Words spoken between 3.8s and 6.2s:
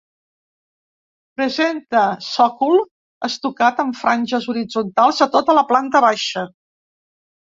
amb franges horitzontals a tota la planta